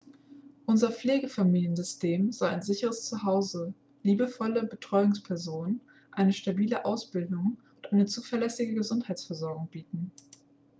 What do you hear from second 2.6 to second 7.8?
sicheres zu hause liebevolle betreuungspersonen eine stabile ausbildung